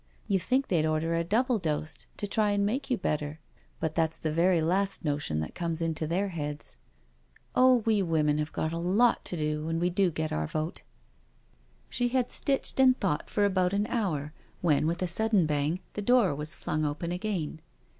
[0.27, 3.39] You'd think they'd order a double dose to try and make you better—
[3.79, 6.77] but that's the very last notion that comes into their heads
[7.53, 7.59] I•..
[7.63, 10.09] Oh, we women have got a lot to do when we do.
[10.09, 10.81] get our vote.'*
[11.87, 16.01] She had stitched and thought for about an hour when, with a sudd^en bang, the
[16.01, 17.61] door was flung open again.